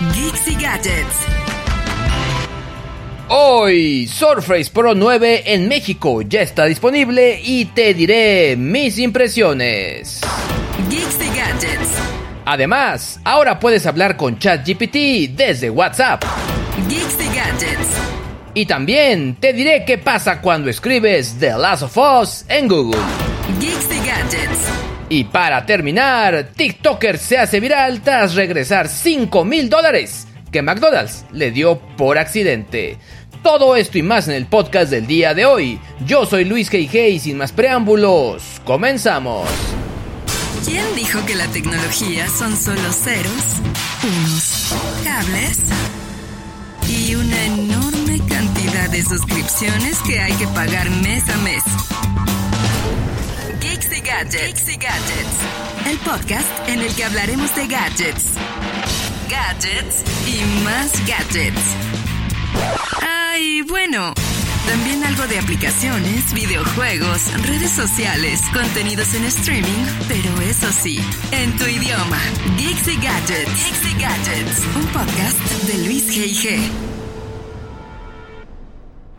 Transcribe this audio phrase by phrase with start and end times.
[0.00, 1.26] Geeks y Gadgets.
[3.26, 10.20] Hoy, Surface Pro 9 en México ya está disponible y te diré mis impresiones.
[10.88, 11.90] Geeks y Gadgets.
[12.44, 16.22] Además, ahora puedes hablar con ChatGPT desde WhatsApp.
[16.88, 17.88] Geeks y Gadgets.
[18.54, 23.00] Y también te diré qué pasa cuando escribes The Last of Us en Google.
[23.58, 24.97] Geeks y Gadgets.
[25.10, 31.50] Y para terminar, TikToker se hace viral tras regresar 5 mil dólares que McDonald's le
[31.50, 32.98] dio por accidente.
[33.42, 35.80] Todo esto y más en el podcast del día de hoy.
[36.04, 37.10] Yo soy Luis G.I.G.
[37.10, 39.48] y sin más preámbulos, comenzamos.
[40.66, 43.44] ¿Quién dijo que la tecnología son solo ceros,
[44.02, 45.58] unos, cables
[46.86, 51.62] y una enorme cantidad de suscripciones que hay que pagar mes a mes?
[53.80, 55.86] Geeks y Gadgets.
[55.86, 58.24] El podcast en el que hablaremos de gadgets,
[59.30, 61.60] gadgets y más gadgets.
[63.06, 64.14] Ay, bueno.
[64.66, 70.98] También algo de aplicaciones, videojuegos, redes sociales, contenidos en streaming, pero eso sí,
[71.30, 72.18] en tu idioma.
[72.56, 73.64] Geeks y Gadgets.
[73.64, 74.66] Geeks Gadgets.
[74.74, 75.38] Un podcast
[75.68, 76.88] de Luis G.I.G.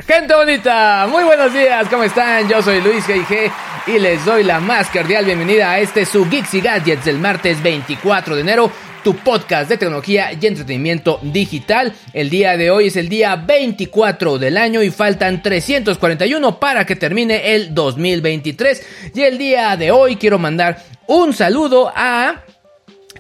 [0.06, 2.50] Gente bonita, muy buenos días, ¿cómo están?
[2.50, 3.52] Yo soy Luis G.I.G.
[3.90, 7.62] y les doy la más cordial bienvenida a este su Geeks y Gadgets del martes
[7.64, 8.72] 24 de enero
[9.04, 11.96] tu podcast de tecnología y entretenimiento digital.
[12.14, 16.96] El día de hoy es el día 24 del año y faltan 341 para que
[16.96, 19.12] termine el 2023.
[19.16, 22.44] Y el día de hoy quiero mandar un saludo a...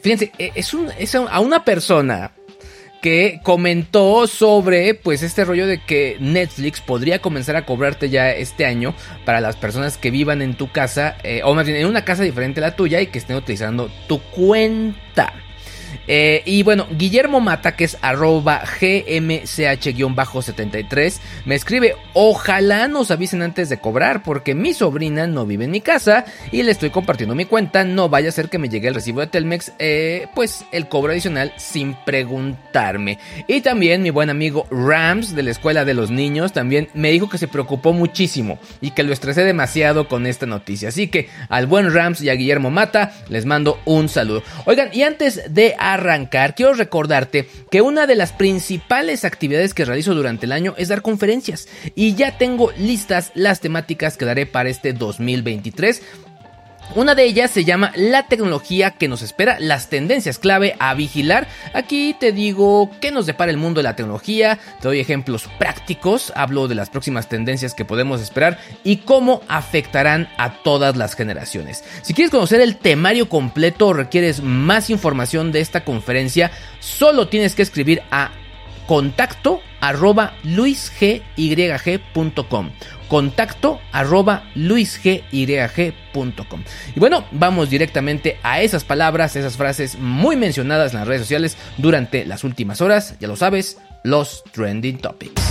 [0.01, 2.31] Fíjense, es, un, es a una persona
[3.02, 8.66] que comentó sobre pues este rollo de que Netflix podría comenzar a cobrarte ya este
[8.66, 8.94] año
[9.26, 12.24] para las personas que vivan en tu casa eh, o más bien en una casa
[12.24, 15.34] diferente a la tuya y que estén utilizando tu cuenta.
[16.08, 23.70] Eh, y bueno, Guillermo Mata, que es arroba GMCH-73, me escribe, ojalá nos avisen antes
[23.70, 27.46] de cobrar, porque mi sobrina no vive en mi casa y le estoy compartiendo mi
[27.46, 30.88] cuenta, no vaya a ser que me llegue el recibo de Telmex, eh, pues el
[30.88, 33.20] cobro adicional sin preguntarme.
[33.48, 37.30] Y también mi buen amigo Rams de la Escuela de los Niños también me dijo
[37.30, 40.90] que se preocupó muchísimo y que lo estresé demasiado con esta noticia.
[40.90, 44.44] Así que al buen Rams y a Guillermo Mata les mando un saludo.
[44.66, 50.14] Oigan, y antes de arrancar, quiero recordarte que una de las principales actividades que realizo
[50.14, 54.70] durante el año es dar conferencias y ya tengo listas las temáticas que daré para
[54.70, 56.02] este 2023.
[56.96, 61.48] Una de ellas se llama La tecnología que nos espera, las tendencias clave a vigilar.
[61.74, 66.34] Aquí te digo qué nos depara el mundo de la tecnología, te doy ejemplos prácticos,
[66.36, 71.84] hablo de las próximas tendencias que podemos esperar y cómo afectarán a todas las generaciones.
[72.02, 76.50] Si quieres conocer el temario completo o requieres más información de esta conferencia,
[76.80, 78.32] solo tienes que escribir a
[78.88, 81.12] contacto arroba luisgyg.com
[83.09, 86.64] contacto arroba luisgyg.com
[86.96, 91.58] y bueno vamos directamente a esas palabras esas frases muy mencionadas en las redes sociales
[91.78, 93.16] durante las últimas horas.
[93.19, 95.42] Ya lo sabes los trending topics.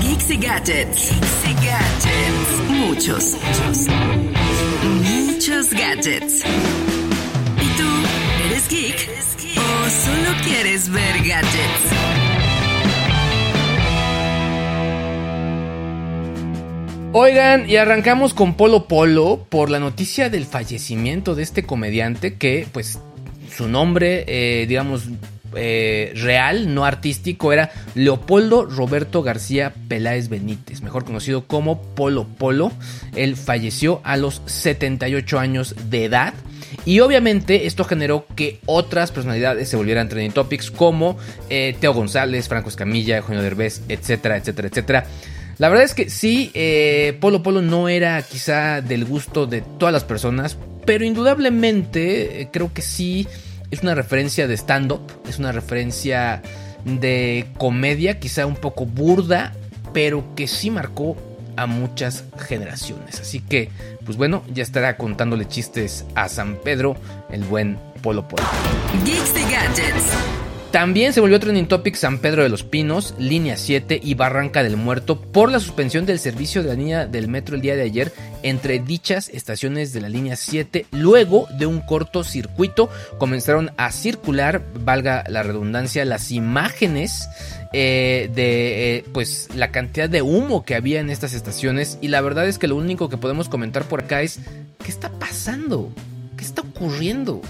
[0.00, 1.10] Geeks y gadgets.
[1.10, 2.62] Geeks y gadgets.
[2.68, 3.88] Muchos muchos.
[5.02, 6.44] Muchos gadgets.
[7.60, 7.88] Y tú
[8.46, 9.10] eres geek
[9.56, 12.31] o solo quieres ver gadgets
[17.14, 22.66] Oigan, y arrancamos con Polo Polo por la noticia del fallecimiento de este comediante que,
[22.72, 23.00] pues,
[23.54, 25.02] su nombre, eh, digamos,
[25.54, 32.72] eh, real, no artístico, era Leopoldo Roberto García Peláez Benítez, mejor conocido como Polo Polo.
[33.14, 36.32] Él falleció a los 78 años de edad.
[36.86, 41.18] Y obviamente esto generó que otras personalidades se volvieran trending topics como
[41.50, 45.06] eh, Teo González, Franco Escamilla, Eugenio Derbez, etcétera, etcétera, etcétera.
[45.58, 49.92] La verdad es que sí, eh, Polo Polo no era quizá del gusto de todas
[49.92, 53.28] las personas, pero indudablemente eh, creo que sí
[53.70, 56.42] es una referencia de stand-up, es una referencia
[56.84, 59.52] de comedia, quizá un poco burda,
[59.92, 61.16] pero que sí marcó
[61.56, 63.20] a muchas generaciones.
[63.20, 63.70] Así que,
[64.04, 66.96] pues bueno, ya estará contándole chistes a San Pedro,
[67.30, 68.44] el buen Polo Polo.
[69.04, 70.41] Geeks Gadgets.
[70.72, 74.78] También se volvió trending topic San Pedro de los Pinos, Línea 7 y Barranca del
[74.78, 78.10] Muerto por la suspensión del servicio de la línea del metro el día de ayer
[78.42, 80.86] entre dichas estaciones de la línea 7.
[80.92, 82.88] Luego de un cortocircuito
[83.18, 87.28] comenzaron a circular, valga la redundancia, las imágenes
[87.74, 92.22] eh, de eh, pues la cantidad de humo que había en estas estaciones y la
[92.22, 94.40] verdad es que lo único que podemos comentar por acá es
[94.82, 95.92] ¿qué está pasando?
[96.38, 97.42] ¿Qué está ocurriendo?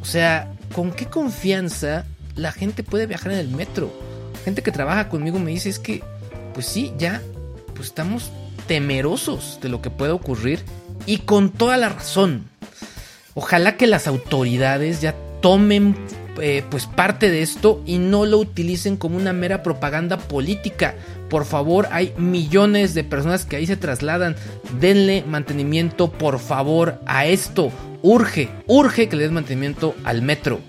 [0.00, 2.06] O sea, ¿con qué confianza
[2.38, 3.92] la gente puede viajar en el metro.
[4.44, 6.02] Gente que trabaja conmigo me dice es que,
[6.54, 7.20] pues sí, ya,
[7.74, 8.30] pues estamos
[8.66, 10.60] temerosos de lo que pueda ocurrir
[11.06, 12.44] y con toda la razón.
[13.34, 15.96] Ojalá que las autoridades ya tomen
[16.40, 20.94] eh, pues parte de esto y no lo utilicen como una mera propaganda política.
[21.28, 24.36] Por favor, hay millones de personas que ahí se trasladan.
[24.80, 27.72] Denle mantenimiento, por favor, a esto.
[28.02, 30.60] Urge, urge que le den mantenimiento al metro.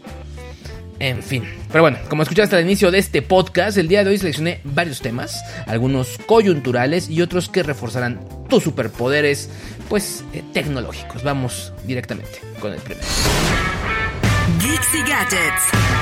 [0.99, 1.43] En fin.
[1.71, 5.01] Pero bueno, como escuchaste al inicio de este podcast, el día de hoy seleccioné varios
[5.01, 8.19] temas, algunos coyunturales y otros que reforzarán
[8.49, 9.49] tus superpoderes,
[9.87, 11.23] pues, eh, tecnológicos.
[11.23, 13.07] Vamos directamente con el primero.
[14.61, 15.99] Geeks y Gadgets.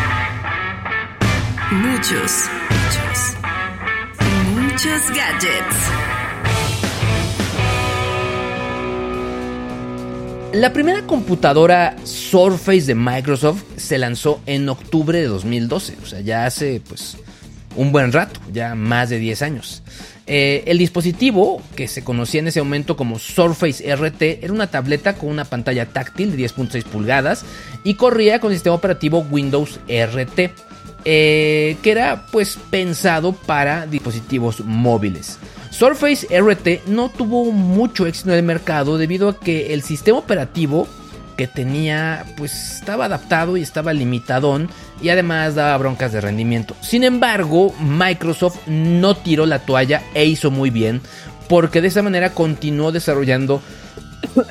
[1.71, 3.35] Muchos, muchos,
[4.55, 6.16] muchos gadgets.
[10.53, 16.45] La primera computadora Surface de Microsoft se lanzó en octubre de 2012, o sea, ya
[16.45, 17.17] hace pues
[17.75, 19.83] un buen rato, ya más de 10 años.
[20.25, 25.15] Eh, el dispositivo, que se conocía en ese momento como Surface RT, era una tableta
[25.15, 27.45] con una pantalla táctil de 10.6 pulgadas
[27.83, 30.51] y corría con el sistema operativo Windows RT,
[31.05, 35.39] eh, que era pues pensado para dispositivos móviles.
[35.69, 40.87] Surface RT no tuvo mucho éxito en el mercado debido a que el sistema operativo
[41.37, 44.69] que tenía pues estaba adaptado y estaba limitadón
[45.01, 46.75] y además daba broncas de rendimiento.
[46.81, 51.01] Sin embargo, Microsoft no tiró la toalla e hizo muy bien
[51.47, 53.61] porque de esa manera continuó desarrollando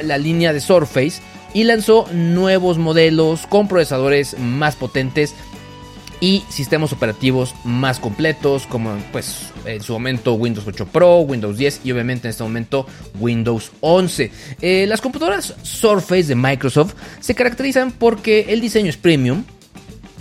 [0.02, 1.20] la línea de Surface
[1.52, 5.34] y lanzó nuevos modelos con procesadores más potentes
[6.20, 11.82] y sistemas operativos más completos como pues en su momento Windows 8 Pro, Windows 10
[11.84, 12.86] y obviamente en este momento
[13.20, 14.30] Windows 11.
[14.60, 19.44] Eh, las computadoras Surface de Microsoft se caracterizan porque el diseño es premium,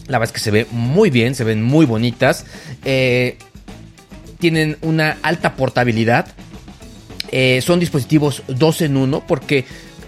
[0.07, 2.45] la verdad es que se ve muy bien, se ven muy bonitas,
[2.83, 3.37] eh,
[4.39, 6.27] tienen una alta portabilidad,
[7.31, 9.65] eh, son dispositivos 2 en 1 porque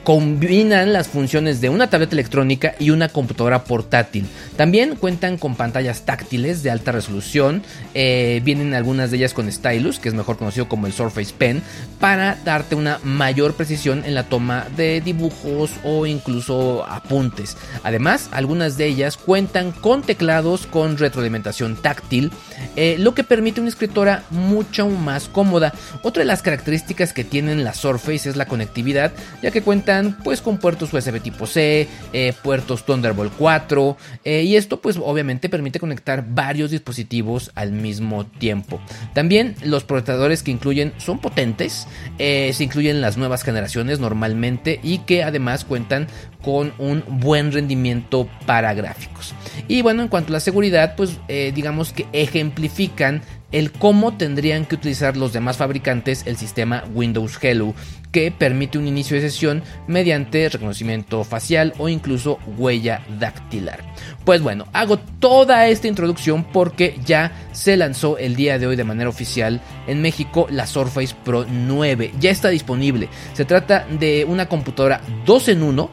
[0.07, 4.25] combinan las funciones de una tableta electrónica y una computadora portátil.
[4.55, 7.61] También cuentan con pantallas táctiles de alta resolución,
[7.93, 11.61] eh, vienen algunas de ellas con stylus, que es mejor conocido como el Surface Pen,
[11.99, 17.57] para darte una mayor precisión en la toma de dibujos o incluso apuntes.
[17.83, 22.31] Además, algunas de ellas cuentan con teclados con retroalimentación táctil,
[22.77, 25.73] eh, lo que permite una escritora mucho más cómoda.
[26.01, 29.11] Otra de las características que tienen las Surface es la conectividad,
[29.41, 34.55] ya que cuentan pues con puertos USB tipo C, eh, puertos Thunderbolt 4 eh, y
[34.55, 38.79] esto pues obviamente permite conectar varios dispositivos al mismo tiempo.
[39.13, 41.87] También los procesadores que incluyen son potentes,
[42.19, 46.07] eh, se incluyen las nuevas generaciones normalmente y que además cuentan
[46.41, 49.33] con un buen rendimiento para gráficos.
[49.67, 54.75] Y bueno, en cuanto a la seguridad, pues digamos que ejemplifican el cómo tendrían que
[54.75, 57.73] utilizar los demás fabricantes el sistema Windows Hello,
[58.11, 63.83] que permite un inicio de sesión mediante reconocimiento facial o incluso huella dactilar.
[64.25, 68.83] Pues bueno, hago toda esta introducción porque ya se lanzó el día de hoy de
[68.83, 72.13] manera oficial en México la Surface Pro 9.
[72.19, 73.09] Ya está disponible.
[73.33, 75.89] Se trata de una computadora 2 en 1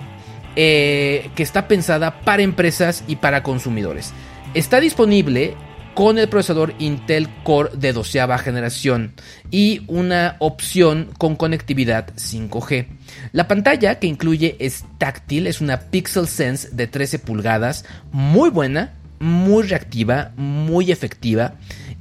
[0.56, 4.12] eh, que está pensada para empresas y para consumidores.
[4.54, 5.56] Está disponible
[5.94, 9.14] con el procesador Intel Core de doceava generación
[9.50, 12.86] y una opción con conectividad 5G.
[13.32, 18.94] La pantalla que incluye es táctil, es una Pixel Sense de 13 pulgadas, muy buena,
[19.20, 21.54] muy reactiva, muy efectiva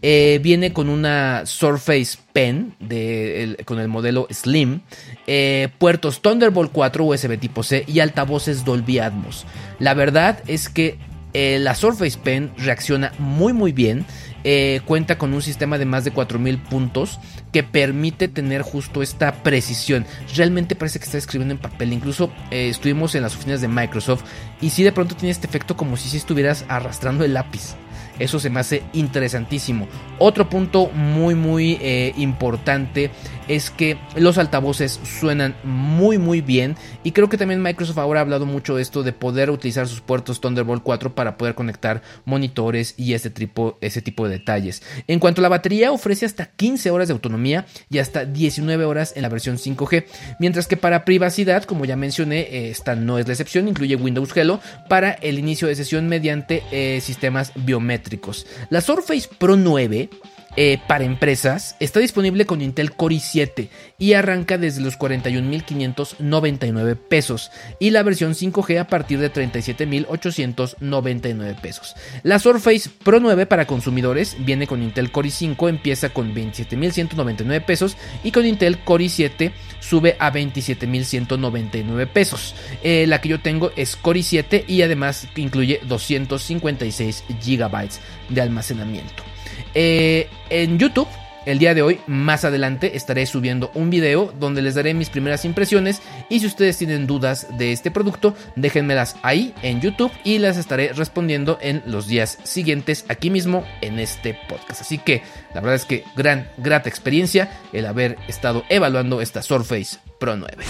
[0.05, 4.81] Eh, viene con una Surface Pen de, con el modelo Slim,
[5.27, 9.45] eh, puertos Thunderbolt 4 USB tipo C y altavoces Dolby Atmos.
[9.79, 10.97] La verdad es que
[11.33, 14.05] eh, la Surface Pen reacciona muy muy bien.
[14.45, 17.19] Eh, cuenta con un sistema de más de 4000 puntos
[17.53, 20.05] que permite tener justo esta precisión.
[20.35, 21.93] Realmente parece que está escribiendo en papel.
[21.93, 24.23] Incluso eh, estuvimos en las oficinas de Microsoft
[24.59, 27.75] y si de pronto tiene este efecto como si, estuvieras arrastrando el lápiz.
[28.19, 29.87] Eso se me hace interesantísimo.
[30.19, 31.79] Otro punto muy muy
[32.17, 33.09] importante
[33.47, 36.75] es que los altavoces suenan muy muy bien.
[37.03, 40.01] Y creo que también Microsoft ahora ha hablado mucho de esto de poder utilizar sus
[40.01, 44.83] puertos Thunderbolt 4 para poder conectar monitores y ese tipo, ese tipo de detalles.
[45.07, 49.13] En cuanto a la batería ofrece hasta 15 horas de autonomía y hasta 19 horas
[49.15, 50.05] en la versión 5G,
[50.39, 54.59] mientras que para privacidad, como ya mencioné, esta no es la excepción, incluye Windows Hello
[54.89, 58.45] para el inicio de sesión mediante eh, sistemas biométricos.
[58.69, 60.09] La Surface Pro 9
[60.55, 67.49] eh, para empresas está disponible con Intel Core i7 y arranca desde los 41.599 pesos
[67.79, 71.95] y la versión 5G a partir de 37.899 pesos.
[72.21, 77.97] La Surface Pro 9 para consumidores viene con Intel Core i5, empieza con 27.199 pesos
[78.23, 82.53] y con Intel Core i7 sube a 27.199 pesos.
[82.83, 87.89] Eh, la que yo tengo es Core i7 y además incluye 256 GB
[88.29, 89.32] de almacenamiento.
[89.73, 91.07] Eh, en YouTube,
[91.45, 95.43] el día de hoy, más adelante, estaré subiendo un video donde les daré mis primeras
[95.43, 100.57] impresiones y si ustedes tienen dudas de este producto, déjenmelas ahí en YouTube y las
[100.57, 104.81] estaré respondiendo en los días siguientes aquí mismo en este podcast.
[104.81, 105.21] Así que
[105.53, 110.63] la verdad es que gran, grata experiencia el haber estado evaluando esta Surface Pro 9.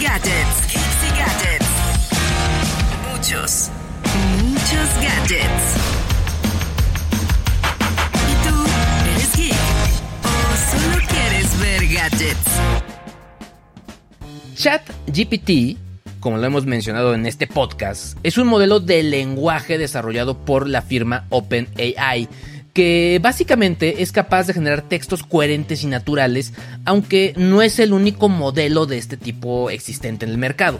[0.00, 0.74] gadgets.
[1.16, 1.66] gadgets.
[3.12, 3.70] Muchos,
[4.42, 5.99] muchos gadgets.
[14.54, 15.78] Chat GPT,
[16.20, 20.82] como lo hemos mencionado en este podcast, es un modelo de lenguaje desarrollado por la
[20.82, 22.28] firma OpenAI
[22.74, 26.52] que básicamente es capaz de generar textos coherentes y naturales,
[26.84, 30.78] aunque no es el único modelo de este tipo existente en el mercado.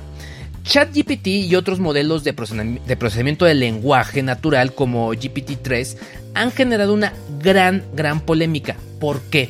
[0.62, 5.96] ChatGPT y otros modelos de procesamiento de lenguaje natural como GPT-3
[6.34, 8.76] han generado una gran, gran polémica.
[9.00, 9.48] ¿Por qué?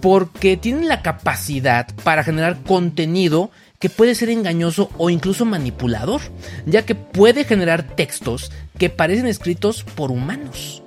[0.00, 6.20] Porque tienen la capacidad para generar contenido que puede ser engañoso o incluso manipulador,
[6.66, 10.82] ya que puede generar textos que parecen escritos por humanos,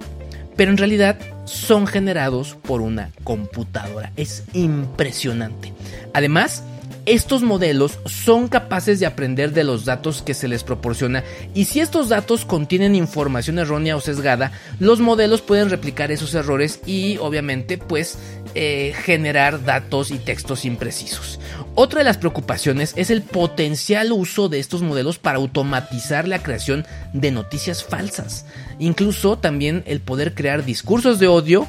[0.56, 4.12] pero en realidad son generados por una computadora.
[4.16, 5.74] Es impresionante.
[6.14, 6.64] Además,
[7.06, 11.82] estos modelos son capaces de aprender de los datos que se les proporciona y si
[11.82, 17.78] estos datos contienen información errónea o sesgada, los modelos pueden replicar esos errores y obviamente
[17.78, 18.18] pues
[18.56, 21.40] eh, generar datos y textos imprecisos.
[21.76, 26.86] Otra de las preocupaciones es el potencial uso de estos modelos para automatizar la creación
[27.14, 28.46] de noticias falsas,
[28.80, 31.68] incluso también el poder crear discursos de odio,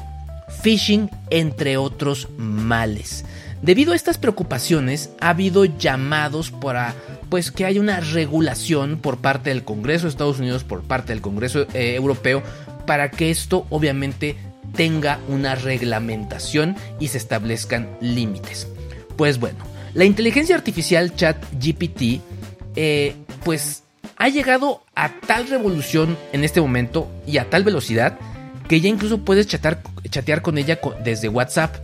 [0.61, 3.25] phishing, entre otros males.
[3.61, 6.93] Debido a estas preocupaciones, ha habido llamados para
[7.29, 11.21] pues que haya una regulación por parte del Congreso de Estados Unidos, por parte del
[11.21, 12.43] Congreso eh, Europeo,
[12.85, 14.35] para que esto obviamente
[14.75, 18.67] tenga una reglamentación y se establezcan límites.
[19.17, 19.59] Pues bueno,
[19.93, 22.21] la inteligencia artificial chat GPT
[22.75, 23.83] eh, pues
[24.17, 28.17] ha llegado a tal revolución en este momento y a tal velocidad
[28.67, 31.75] que ya incluso puedes chatear con ella desde WhatsApp.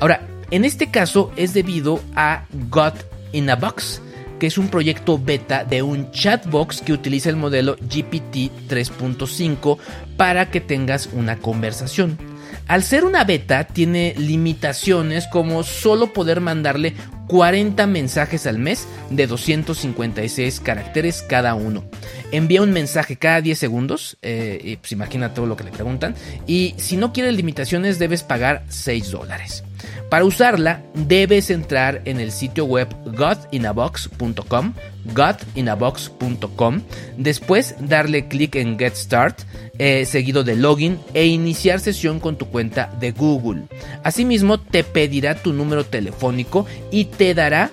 [0.00, 2.94] Ahora, en este caso es debido a God
[3.32, 4.00] in a Box,
[4.38, 9.78] que es un proyecto beta de un chatbox que utiliza el modelo GPT 3.5
[10.16, 12.35] para que tengas una conversación.
[12.68, 16.94] Al ser una beta tiene limitaciones como solo poder mandarle
[17.28, 21.84] 40 mensajes al mes de 256 caracteres cada uno.
[22.32, 26.74] Envía un mensaje cada 10 segundos, eh, pues imagina todo lo que le preguntan, y
[26.76, 29.62] si no quieres limitaciones debes pagar 6 dólares.
[30.08, 34.72] Para usarla debes entrar en el sitio web godinabox.com,
[35.14, 36.82] godinabox.com,
[37.16, 39.40] después darle clic en Get Start,
[39.78, 43.64] eh, seguido de login e iniciar sesión con tu cuenta de Google.
[44.04, 47.70] Asimismo te pedirá tu número telefónico y te dará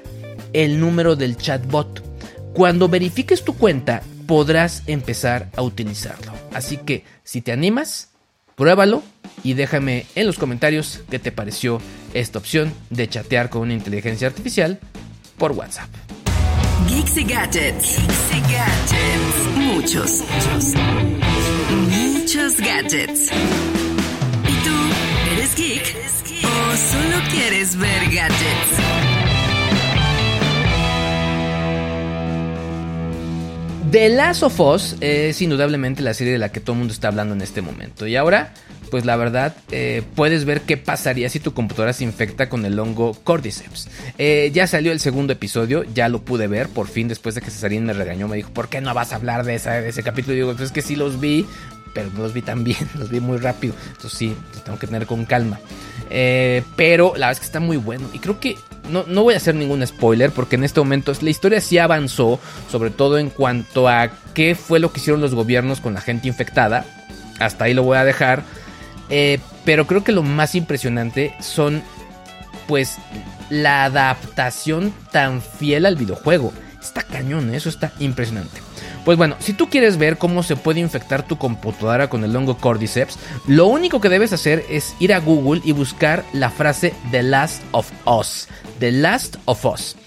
[0.53, 2.03] el número del chatbot.
[2.53, 6.34] Cuando verifiques tu cuenta podrás empezar a utilizarlo.
[6.53, 8.10] Así que si te animas,
[8.55, 9.03] pruébalo
[9.43, 11.79] y déjame en los comentarios qué te pareció
[12.13, 14.79] esta opción de chatear con una inteligencia artificial
[15.38, 15.89] por WhatsApp.
[16.88, 17.98] Geeks y gadgets.
[18.29, 19.58] gadgets.
[19.58, 20.74] Muchos, muchos,
[21.89, 23.29] muchos gadgets.
[25.34, 25.96] ¿Eres geek?
[26.43, 29.23] ¿O solo quieres ver gadgets?
[33.94, 37.10] The Last of Us es indudablemente la serie de la que todo el mundo está
[37.10, 38.08] hablando en este momento.
[38.08, 38.52] Y ahora,
[38.90, 42.80] pues la verdad, eh, puedes ver qué pasaría si tu computadora se infecta con el
[42.80, 43.90] hongo Cordyceps.
[44.18, 47.52] Eh, ya salió el segundo episodio, ya lo pude ver, por fin, después de que
[47.52, 50.02] Cesarín me regañó, me dijo, ¿por qué no vas a hablar de, esa, de ese
[50.02, 50.34] capítulo?
[50.34, 51.46] Y digo, pues es que sí los vi,
[51.94, 53.74] pero no los vi tan bien, los vi muy rápido.
[53.88, 55.60] Entonces sí, los tengo que tener con calma.
[56.10, 58.08] Eh, pero la verdad es que está muy bueno.
[58.14, 58.58] Y creo que
[58.90, 62.40] no, no, voy a hacer ningún spoiler porque en este momento la historia sí avanzó,
[62.70, 66.28] sobre todo en cuanto a qué fue lo que hicieron los gobiernos con la gente
[66.28, 66.86] infectada.
[67.40, 68.44] Hasta ahí lo voy a dejar.
[69.10, 71.84] Eh, pero creo que lo más impresionante son
[72.68, 72.98] pues
[73.50, 76.54] la adaptación tan fiel al videojuego.
[76.82, 77.58] Está cañón, ¿eh?
[77.58, 78.62] eso está impresionante.
[79.05, 82.57] Pues bueno, si tú quieres ver cómo se puede infectar tu computadora con el hongo
[82.57, 87.22] Cordyceps, lo único que debes hacer es ir a Google y buscar la frase The
[87.22, 88.48] Last of Us.
[88.79, 89.98] The Last of Us.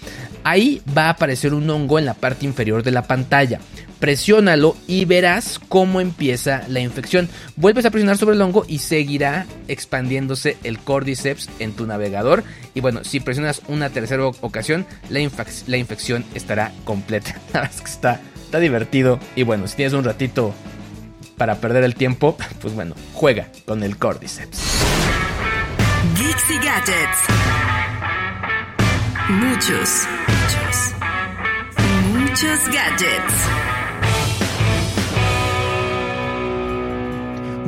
[0.43, 3.59] Ahí va a aparecer un hongo en la parte inferior de la pantalla.
[3.99, 7.29] Presiónalo y verás cómo empieza la infección.
[7.55, 12.43] Vuelves a presionar sobre el hongo y seguirá expandiéndose el Cordyceps en tu navegador.
[12.73, 17.35] Y bueno, si presionas una tercera ocasión, la, infección estará completa.
[17.53, 19.19] La verdad que está Está divertido.
[19.35, 20.53] Y bueno, si tienes un ratito
[21.35, 24.61] para perder el tiempo, pues bueno, juega con el Cordyceps.
[26.15, 27.19] Geeks y Gadgets.
[29.29, 30.93] Muchos, muchos,
[32.13, 33.66] muchos gadgets.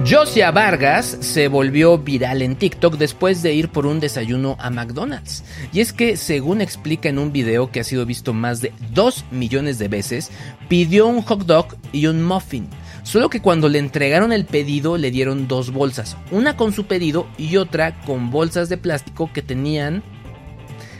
[0.07, 5.43] Josia Vargas se volvió viral en TikTok después de ir por un desayuno a McDonald's.
[5.73, 9.25] Y es que, según explica en un video que ha sido visto más de 2
[9.31, 10.31] millones de veces,
[10.69, 12.67] pidió un hot dog y un muffin.
[13.03, 17.27] Solo que cuando le entregaron el pedido le dieron dos bolsas, una con su pedido
[17.37, 20.01] y otra con bolsas de plástico que tenían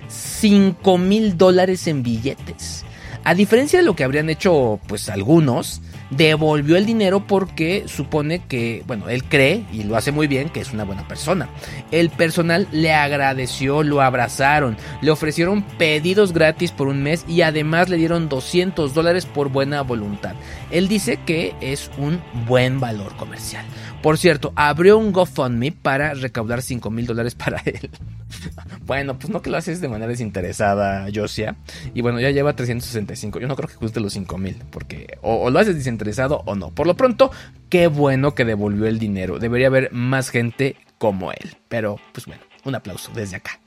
[0.10, 2.84] 5 mil dólares en billetes.
[3.24, 8.84] A diferencia de lo que habrían hecho pues algunos, devolvió el dinero porque supone que,
[8.88, 11.50] bueno, él cree y lo hace muy bien que es una buena persona.
[11.92, 17.90] El personal le agradeció, lo abrazaron, le ofrecieron pedidos gratis por un mes y además
[17.90, 20.33] le dieron 200 dólares por buena voluntad.
[20.72, 23.66] Él dice que es un buen valor comercial.
[24.01, 27.90] Por cierto, abrió un GoFundMe para recaudar 5 mil dólares para él.
[28.85, 31.55] bueno, pues no que lo haces de manera desinteresada, Josia.
[31.94, 33.40] Y bueno, ya lleva 365.
[33.40, 36.70] Yo no creo que cueste los 5 mil, porque o, lo haces desinteresado o no.
[36.70, 37.31] Por lo pronto,
[37.70, 39.38] qué bueno que devolvió el dinero.
[39.38, 41.57] Debería haber más gente como él.
[41.68, 43.59] Pero, pues bueno, un aplauso desde acá.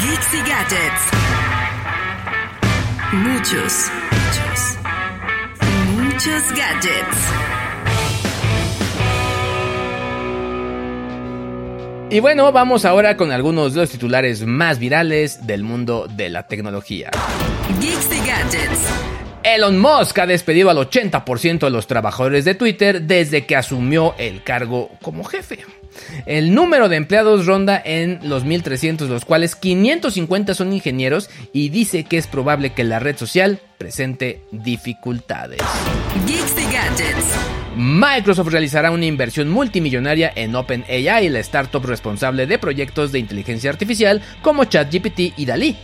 [0.00, 1.45] Geeks y Gadgets.
[3.16, 4.78] Muchos, muchos,
[5.96, 7.18] muchos gadgets.
[12.10, 16.46] Y bueno, vamos ahora con algunos de los titulares más virales del mundo de la
[16.46, 17.10] tecnología.
[17.80, 19.25] Geeks y Gadgets.
[19.46, 24.42] Elon Musk ha despedido al 80% de los trabajadores de Twitter desde que asumió el
[24.42, 25.60] cargo como jefe.
[26.26, 32.02] El número de empleados ronda en los 1300, los cuales 550 son ingenieros y dice
[32.02, 35.60] que es probable que la red social presente dificultades.
[37.76, 44.22] Microsoft realizará una inversión multimillonaria en OpenAI, la startup responsable de proyectos de inteligencia artificial
[44.42, 45.76] como ChatGPT y DALI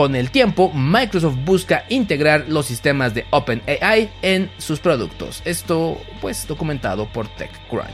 [0.00, 5.42] con el tiempo, Microsoft busca integrar los sistemas de OpenAI en sus productos.
[5.44, 7.90] Esto, pues, documentado por TechCrunch.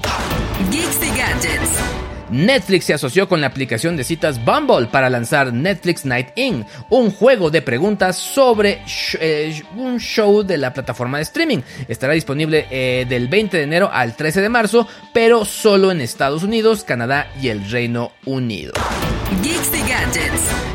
[2.30, 7.10] Netflix se asoció con la aplicación de citas Bumble para lanzar Netflix Night In, un
[7.10, 8.84] juego de preguntas sobre
[9.18, 11.58] eh, un show de la plataforma de streaming.
[11.88, 16.44] Estará disponible eh, del 20 de enero al 13 de marzo, pero solo en Estados
[16.44, 18.74] Unidos, Canadá y el Reino Unido.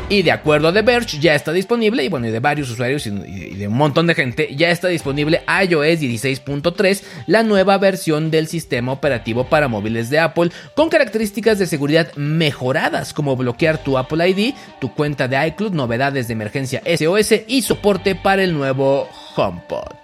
[0.08, 3.06] Y de acuerdo a The Verge, ya está disponible, y bueno, y de varios usuarios
[3.06, 8.46] y, de un montón de gente, ya está disponible iOS 16.3, la nueva versión del
[8.46, 14.28] sistema operativo para móviles de Apple, con características de seguridad mejoradas, como bloquear tu Apple
[14.28, 19.94] ID, tu cuenta de iCloud, novedades de emergencia SOS y soporte para el nuevo HomePod.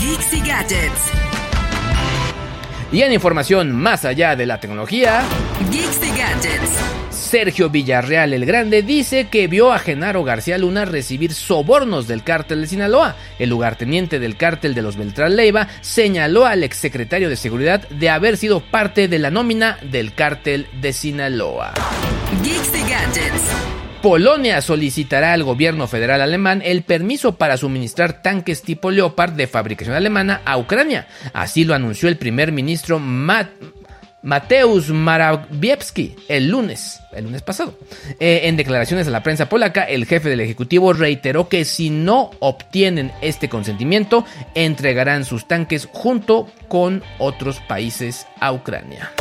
[0.00, 1.31] Geeks y Gadgets.
[2.92, 5.22] Y en información más allá de la tecnología,
[5.70, 7.12] Geeks y Gadgets.
[7.32, 12.60] Sergio Villarreal el Grande dice que vio a Genaro García Luna recibir sobornos del cártel
[12.60, 13.16] de Sinaloa.
[13.38, 18.36] El lugarteniente del cártel de los Beltrán Leiva señaló al exsecretario de Seguridad de haber
[18.36, 21.72] sido parte de la nómina del cártel de Sinaloa.
[24.02, 29.94] Polonia solicitará al gobierno federal alemán el permiso para suministrar tanques tipo Leopard de fabricación
[29.94, 31.06] alemana a Ucrania.
[31.32, 32.98] Así lo anunció el primer ministro
[34.22, 37.78] Mateusz Morawiecki el lunes, el lunes pasado.
[38.18, 42.32] Eh, en declaraciones a la prensa polaca, el jefe del Ejecutivo reiteró que si no
[42.40, 44.24] obtienen este consentimiento,
[44.56, 49.12] entregarán sus tanques junto con otros países a Ucrania.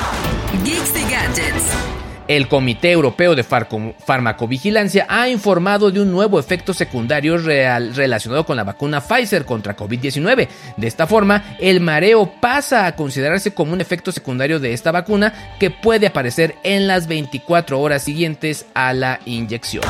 [2.28, 8.56] El Comité Europeo de Farmacovigilancia ha informado de un nuevo efecto secundario real relacionado con
[8.56, 10.48] la vacuna Pfizer contra COVID-19.
[10.78, 15.34] De esta forma, el mareo pasa a considerarse como un efecto secundario de esta vacuna
[15.60, 19.84] que puede aparecer en las 24 horas siguientes a la inyección.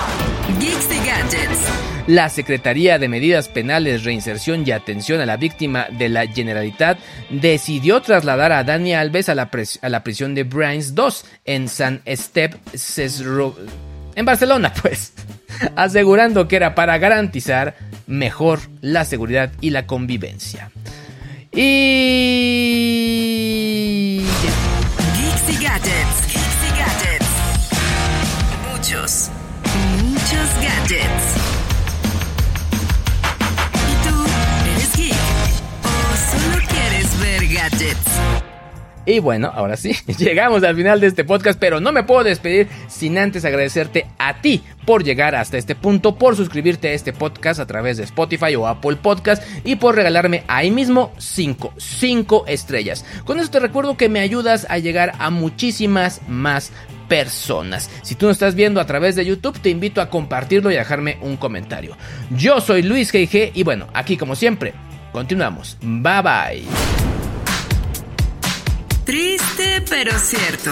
[2.07, 6.97] La Secretaría de Medidas Penales, Reinserción y Atención a la Víctima de la Generalitat
[7.29, 12.55] decidió trasladar a Dani Alves a la, prisión de Brains 2 en San Estep,
[14.15, 15.13] en Barcelona, pues,
[15.75, 17.75] asegurando que era para garantizar
[18.07, 20.71] mejor la seguridad y la convivencia.
[21.53, 23.11] Y...
[39.05, 42.67] Y bueno, ahora sí, llegamos al final de este podcast, pero no me puedo despedir
[42.87, 47.59] sin antes agradecerte a ti por llegar hasta este punto, por suscribirte a este podcast
[47.59, 53.05] a través de Spotify o Apple Podcast y por regalarme ahí mismo 5, 5 estrellas.
[53.25, 56.71] Con eso te recuerdo que me ayudas a llegar a muchísimas más
[57.07, 57.89] personas.
[58.03, 60.79] Si tú no estás viendo a través de YouTube, te invito a compartirlo y a
[60.79, 61.97] dejarme un comentario.
[62.29, 64.73] Yo soy Luis GG y bueno, aquí como siempre,
[65.11, 65.77] continuamos.
[65.81, 67.10] Bye bye.
[69.11, 70.71] Triste pero cierto.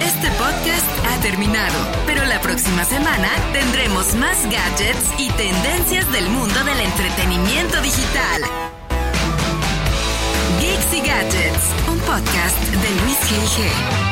[0.00, 1.74] Este podcast ha terminado,
[2.06, 8.42] pero la próxima semana tendremos más gadgets y tendencias del mundo del entretenimiento digital.
[10.60, 14.11] Geeks y Gadgets, un podcast de Luis G.G.